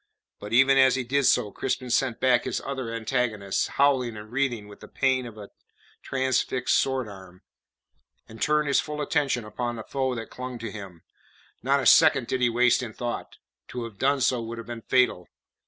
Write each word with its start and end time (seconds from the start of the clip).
But 0.39 0.51
even 0.51 0.79
as 0.79 0.95
he 0.95 1.03
did 1.03 1.27
so, 1.27 1.51
Crispin 1.51 1.91
sent 1.91 2.19
back 2.19 2.45
his 2.45 2.59
other 2.61 2.91
antagonist, 2.91 3.67
howling 3.77 4.17
and 4.17 4.31
writhing 4.31 4.67
with 4.67 4.79
the 4.79 4.87
pain 4.87 5.27
of 5.27 5.37
a 5.37 5.51
transfixed 6.01 6.75
sword 6.75 7.07
arm, 7.07 7.43
and 8.27 8.41
turned 8.41 8.67
his 8.67 8.79
full 8.79 8.99
attention 8.99 9.45
upon 9.45 9.75
the 9.75 9.83
foe 9.83 10.15
that 10.15 10.31
clung 10.31 10.57
to 10.57 10.71
him. 10.71 11.03
Not 11.61 11.81
a 11.81 11.85
second 11.85 12.25
did 12.25 12.41
he 12.41 12.49
waste 12.49 12.81
in 12.81 12.93
thought. 12.93 13.37
To 13.67 13.83
have 13.83 13.99
done 13.99 14.21
so 14.21 14.41
would 14.41 14.57
have 14.57 14.65
been 14.65 14.81
fatal. 14.81 15.27